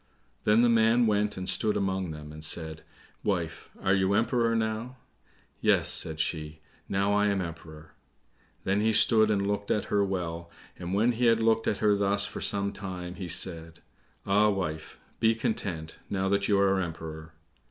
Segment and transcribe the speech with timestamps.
[0.45, 2.81] Then the man went and stood among them, and said,
[3.23, 4.97] "Wife, are you Emperor now?"
[5.59, 7.93] "Yes," said she, "now I am Emperor."
[8.63, 11.95] Then he stood and looked at her well, and when he had looked at her
[11.95, 13.81] thus for some time, he said,
[14.25, 17.33] "Ah, wife, be content, now that you are Emperor."